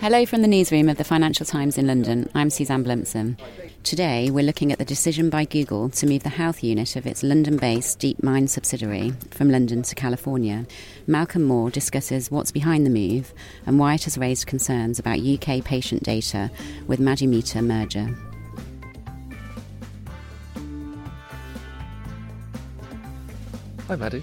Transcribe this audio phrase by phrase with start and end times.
[0.00, 2.26] Hello from the newsroom of the Financial Times in London.
[2.34, 3.36] I'm Suzanne Blumsom.
[3.82, 7.22] Today, we're looking at the decision by Google to move the health unit of its
[7.22, 10.66] London based DeepMind subsidiary from London to California.
[11.06, 13.34] Malcolm Moore discusses what's behind the move
[13.66, 16.50] and why it has raised concerns about UK patient data
[16.86, 18.16] with Madhumita Murgia.
[23.86, 24.22] Hi, Maddie.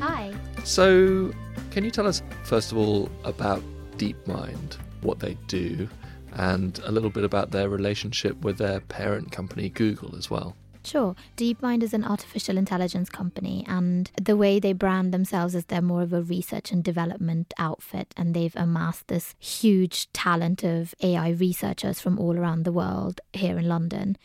[0.00, 0.34] Hi.
[0.64, 1.32] So,
[1.70, 3.62] can you tell us, first of all, about
[3.98, 5.88] DeepMind, what they do,
[6.32, 10.56] and a little bit about their relationship with their parent company, Google, as well?
[10.86, 11.16] Sure.
[11.36, 16.02] DeepMind is an artificial intelligence company, and the way they brand themselves is they're more
[16.02, 21.98] of a research and development outfit, and they've amassed this huge talent of AI researchers
[22.00, 24.16] from all around the world here in London.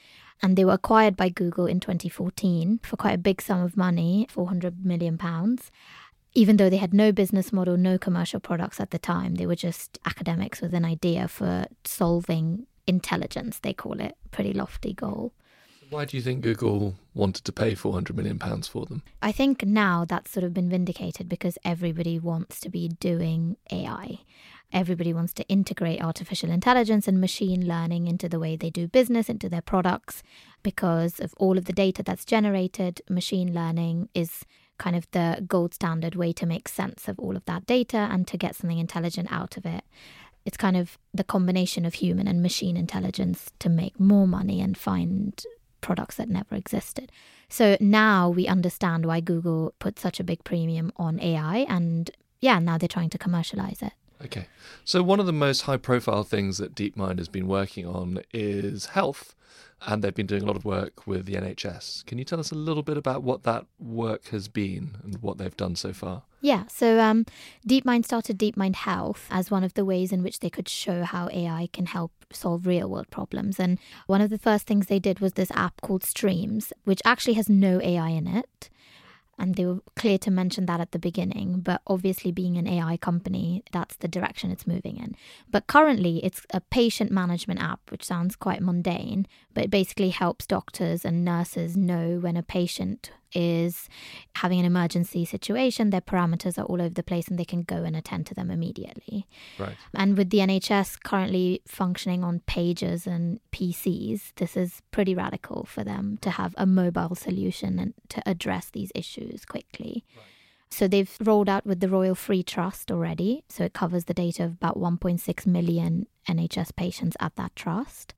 [0.43, 4.27] And they were acquired by Google in 2014 for quite a big sum of money,
[4.29, 5.71] 400 million pounds.
[6.34, 9.55] Even though they had no business model, no commercial products at the time, they were
[9.55, 14.15] just academics with an idea for solving intelligence, they call it.
[14.32, 15.34] Pretty lofty goal.
[15.90, 19.04] Why do you think Google wanted to pay 400 million pounds for them?
[19.21, 24.20] I think now that's sort of been vindicated because everybody wants to be doing AI.
[24.71, 29.27] Everybody wants to integrate artificial intelligence and machine learning into the way they do business,
[29.27, 30.24] into their products,
[30.63, 33.02] because of all of the data that's generated.
[33.09, 34.46] Machine learning is
[34.82, 38.27] kind of the gold standard way to make sense of all of that data and
[38.27, 39.84] to get something intelligent out of it.
[40.43, 44.76] It's kind of the combination of human and machine intelligence to make more money and
[44.76, 45.40] find
[45.82, 47.12] products that never existed.
[47.48, 52.09] So now we understand why Google put such a big premium on AI and
[52.40, 53.93] yeah, now they're trying to commercialize it.
[54.26, 54.48] Okay.
[54.84, 58.88] So, one of the most high profile things that DeepMind has been working on is
[58.88, 59.36] health.
[59.84, 62.05] And they've been doing a lot of work with the NHS.
[62.05, 65.40] Can you tell us a little bit about what that work has been and what
[65.40, 66.22] they've done so far?
[66.40, 67.25] Yeah, so um,
[67.68, 71.30] DeepMind started DeepMind Health as one of the ways in which they could show how
[71.30, 73.59] AI can help solve real world problems.
[73.59, 77.34] And one of the first things they did was this app called Streams, which actually
[77.34, 78.70] has no AI in it
[79.41, 81.62] and they were clear to mention that at the beginning.
[81.62, 85.16] But obviously, being an AI company, that's the direction it's moving in.
[85.50, 89.25] But currently, it's a patient management app, which sounds quite mundane,
[89.56, 93.88] but it basically helps doctors and nurses know when a patient is
[94.36, 97.78] having an emergency situation, their parameters are all over the place and they can go
[97.78, 99.28] and attend to them immediately.
[99.59, 99.75] Right.
[99.94, 105.84] And with the NHS currently functioning on pages and PCs, this is pretty radical for
[105.84, 110.03] them to have a mobile solution and to address these issues quickly.
[110.16, 110.25] Right.
[110.69, 113.44] So they've rolled out with the Royal Free Trust already.
[113.50, 118.13] So it covers the data of about 1.6 million NHS patients at that trust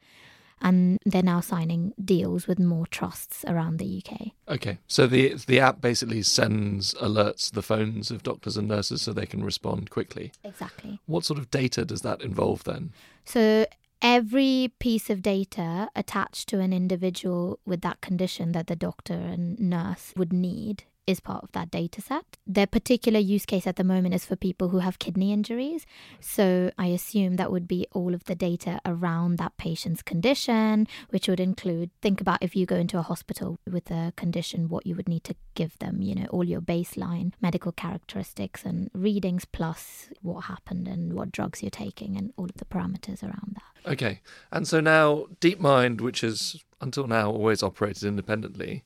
[0.64, 4.32] and they're now signing deals with more trusts around the UK.
[4.48, 9.02] Okay, so the the app basically sends alerts to the phones of doctors and nurses
[9.02, 10.32] so they can respond quickly.
[10.44, 11.00] Exactly.
[11.06, 12.94] What sort of data does that involve then?
[13.26, 13.66] So
[14.02, 19.60] every piece of data attached to an individual with that condition that the doctor and
[19.60, 22.38] nurse would need is part of that data set.
[22.48, 25.86] Their particular use case at the moment is for people who have kidney injuries.
[26.20, 31.28] So I assume that would be all of the data around that patient's condition, which
[31.28, 34.96] would include think about if you go into a hospital with a condition, what you
[34.96, 40.10] would need to give them, you know, all your baseline medical characteristics and readings, plus
[40.22, 43.92] what happened and what drugs you're taking and all of the parameters around that.
[43.92, 44.22] Okay.
[44.52, 48.84] And so now DeepMind, which has until now always operated independently,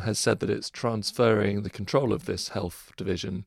[0.00, 3.44] has said that it's transferring the control of this health division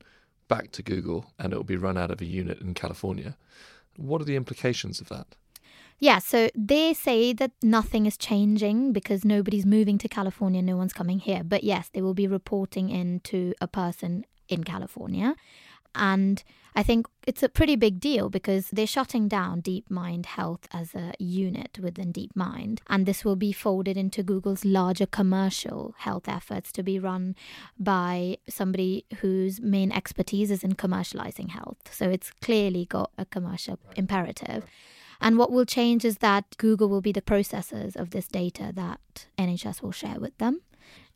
[0.48, 3.36] back to Google and it will be run out of a unit in California.
[3.96, 5.26] What are the implications of that?
[6.00, 10.92] Yeah, so they say that nothing is changing because nobody's moving to California, no one's
[10.92, 11.42] coming here.
[11.44, 15.36] But yes, they will be reporting in to a person in California.
[15.94, 16.42] And
[16.76, 21.12] I think it's a pretty big deal because they're shutting down DeepMind Health as a
[21.20, 22.80] unit within DeepMind.
[22.88, 27.36] And this will be folded into Google's larger commercial health efforts to be run
[27.78, 31.78] by somebody whose main expertise is in commercializing health.
[31.92, 34.64] So it's clearly got a commercial imperative.
[35.20, 39.26] And what will change is that Google will be the processors of this data that
[39.38, 40.60] NHS will share with them.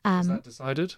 [0.04, 0.94] Um, is that decided?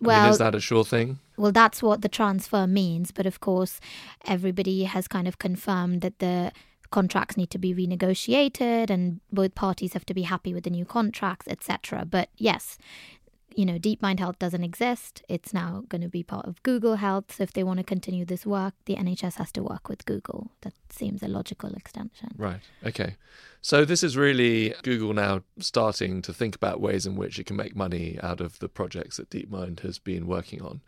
[0.00, 1.18] Well, I mean, is that a sure thing?
[1.36, 3.10] Well, that's what the transfer means.
[3.10, 3.80] But of course,
[4.26, 6.52] everybody has kind of confirmed that the
[6.90, 10.84] contracts need to be renegotiated and both parties have to be happy with the new
[10.84, 12.04] contracts, etc.
[12.08, 12.78] But yes,
[13.58, 15.20] you know, DeepMind Health doesn't exist.
[15.28, 17.34] It's now going to be part of Google Health.
[17.34, 20.52] So if they want to continue this work, the NHS has to work with Google.
[20.60, 22.28] That seems a logical extension.
[22.36, 22.60] Right.
[22.86, 23.16] Okay.
[23.60, 27.56] So this is really Google now starting to think about ways in which it can
[27.56, 30.80] make money out of the projects that DeepMind has been working on.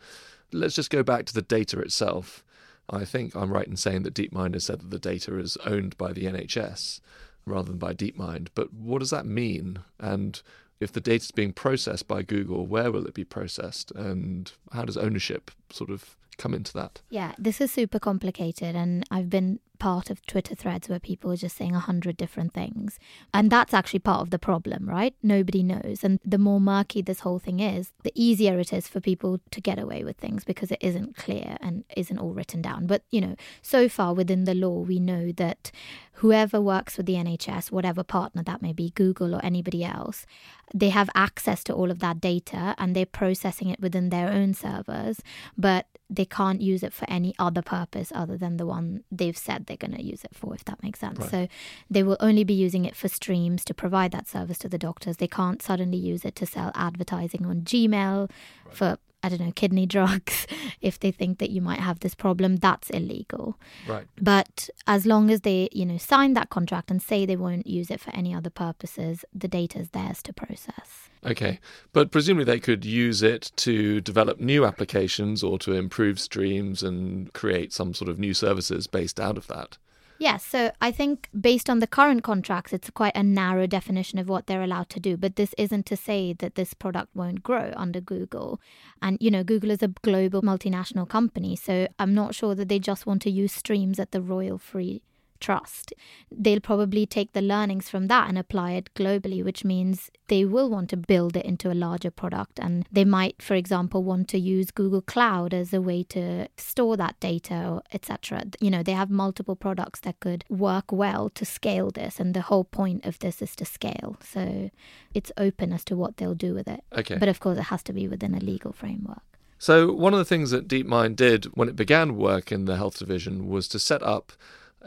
[0.52, 2.44] Let's just go back to the data itself.
[2.88, 5.98] I think I'm right in saying that DeepMind has said that the data is owned
[5.98, 7.00] by the NHS
[7.44, 8.50] rather than by DeepMind.
[8.54, 9.80] But what does that mean?
[9.98, 10.40] And
[10.80, 13.92] if the data is being processed by Google, where will it be processed?
[13.92, 17.02] And how does ownership sort of come into that?
[17.10, 18.74] Yeah, this is super complicated.
[18.74, 22.52] And I've been part of Twitter threads where people are just saying a hundred different
[22.52, 22.98] things.
[23.34, 25.14] And that's actually part of the problem, right?
[25.22, 26.04] Nobody knows.
[26.04, 29.60] And the more murky this whole thing is, the easier it is for people to
[29.60, 32.86] get away with things because it isn't clear and isn't all written down.
[32.86, 35.72] But, you know, so far within the law, we know that
[36.14, 40.26] whoever works with the NHS, whatever partner that may be, Google or anybody else,
[40.72, 44.54] they have access to all of that data and they're processing it within their own
[44.54, 45.20] servers,
[45.56, 49.66] but they can't use it for any other purpose other than the one they've said
[49.66, 51.20] they're going to use it for, if that makes sense.
[51.20, 51.30] Right.
[51.30, 51.48] So
[51.88, 55.18] they will only be using it for streams to provide that service to the doctors.
[55.18, 58.28] They can't suddenly use it to sell advertising on Gmail
[58.66, 58.76] right.
[58.76, 60.46] for I don't know, kidney drugs,
[60.80, 63.58] if they think that you might have this problem, that's illegal.
[63.86, 64.06] Right.
[64.18, 67.90] But as long as they, you know, sign that contract and say they won't use
[67.90, 71.09] it for any other purposes, the data is theirs to process.
[71.24, 71.60] Okay.
[71.92, 77.32] But presumably they could use it to develop new applications or to improve streams and
[77.32, 79.76] create some sort of new services based out of that.
[80.18, 84.28] Yes, so I think based on the current contracts, it's quite a narrow definition of
[84.28, 85.16] what they're allowed to do.
[85.16, 88.60] But this isn't to say that this product won't grow under Google.
[89.00, 91.56] And, you know, Google is a global multinational company.
[91.56, 95.00] So I'm not sure that they just want to use streams at the royal free
[95.40, 95.92] trust.
[96.30, 100.70] They'll probably take the learnings from that and apply it globally, which means they will
[100.70, 102.58] want to build it into a larger product.
[102.58, 106.96] And they might, for example, want to use Google Cloud as a way to store
[106.96, 108.44] that data, etc.
[108.60, 112.20] You know, they have multiple products that could work well to scale this.
[112.20, 114.16] And the whole point of this is to scale.
[114.22, 114.70] So
[115.14, 116.84] it's open as to what they'll do with it.
[116.96, 117.16] Okay.
[117.16, 119.22] But of course, it has to be within a legal framework.
[119.60, 122.98] So, one of the things that DeepMind did when it began work in the health
[122.98, 124.32] division was to set up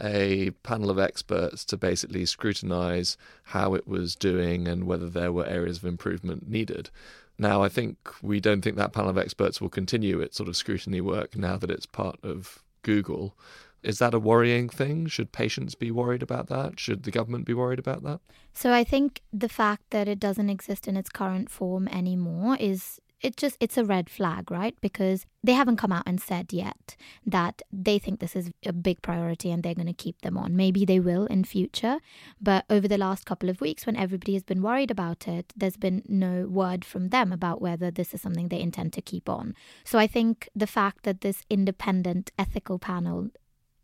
[0.01, 5.45] a panel of experts to basically scrutinize how it was doing and whether there were
[5.45, 6.89] areas of improvement needed.
[7.37, 10.55] Now, I think we don't think that panel of experts will continue its sort of
[10.55, 13.35] scrutiny work now that it's part of Google.
[13.81, 15.07] Is that a worrying thing?
[15.07, 16.79] Should patients be worried about that?
[16.79, 18.21] Should the government be worried about that?
[18.53, 23.01] So I think the fact that it doesn't exist in its current form anymore is
[23.23, 24.75] it just it's a red flag right?
[24.81, 29.01] Because they haven't come out and said yet that they think this is a big
[29.01, 30.55] priority and they're going to keep them on.
[30.55, 31.99] Maybe they will in future
[32.41, 35.77] but over the last couple of weeks when everybody has been worried about it there's
[35.77, 39.55] been no word from them about whether this is something they intend to keep on.
[39.83, 43.29] So i think the fact that this independent ethical panel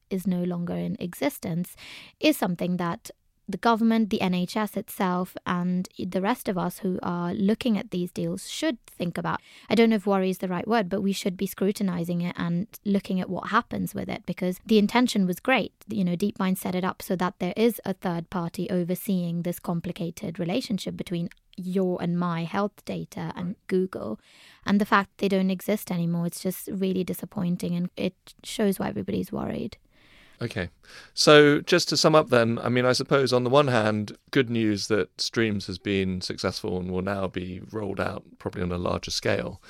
[0.10, 1.76] is no longer in existence
[2.20, 3.12] is something that
[3.50, 8.12] the government, the NHS itself, and the rest of us who are looking at these
[8.12, 9.42] deals should think about.
[9.70, 12.36] I don't know if worry is the right word, but we should be scrutinizing it
[12.38, 15.74] and looking at what happens with it because the intention was great.
[15.88, 19.60] You know, DeepMind set it up so that there is a third party overseeing this
[19.60, 24.20] complicated relationship between your and my health data and Google.
[24.66, 28.14] And the fact they don't exist anymore, it's just really disappointing and it
[28.44, 29.78] shows why everybody's worried.
[30.42, 30.70] Okay.
[31.14, 34.50] So just to sum up then, I mean, I suppose on the one hand, good
[34.50, 38.78] news that Streams has been successful and will now be rolled out probably on a
[38.78, 39.62] larger scale.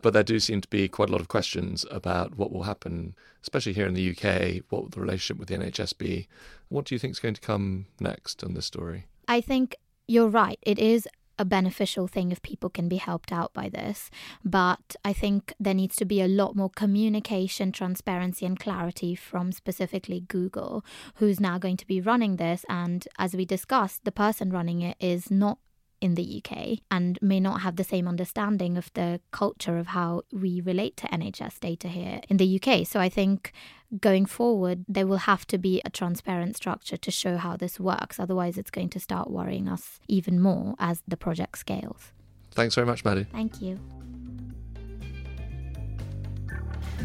[0.00, 3.16] But there do seem to be quite a lot of questions about what will happen,
[3.42, 4.62] especially here in the UK.
[4.68, 6.28] What will the relationship with the NHS be?
[6.68, 9.06] What do you think is going to come next in this story?
[9.26, 9.74] I think
[10.06, 10.58] you're right.
[10.62, 11.08] It is
[11.38, 14.10] a beneficial thing if people can be helped out by this.
[14.44, 19.52] But I think there needs to be a lot more communication, transparency, and clarity from
[19.52, 20.84] specifically Google,
[21.16, 22.64] who's now going to be running this.
[22.68, 25.58] And as we discussed, the person running it is not
[26.00, 30.22] in the UK and may not have the same understanding of the culture of how
[30.32, 32.86] we relate to NHS data here in the UK.
[32.86, 33.52] So I think
[34.00, 38.20] going forward, there will have to be a transparent structure to show how this works.
[38.20, 42.12] Otherwise, it's going to start worrying us even more as the project scales.
[42.52, 43.24] Thanks very much, Maddie.
[43.24, 43.78] Thank you.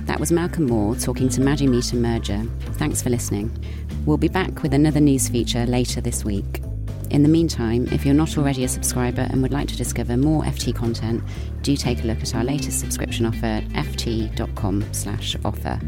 [0.06, 2.50] That was Malcolm Moore talking to Madhumita Murgia.
[2.74, 3.52] Thanks for listening.
[4.06, 6.63] We'll be back with another news feature later this week.
[7.14, 10.42] In the meantime, if you're not already a subscriber and would like to discover more
[10.44, 11.24] FT content,
[11.62, 15.80] do take a look at our latest subscription offer at ft.com/offer.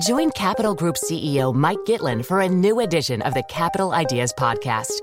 [0.00, 5.02] Join Capital Group CEO Mike Gitlin for a new edition of the Capital Ideas podcast.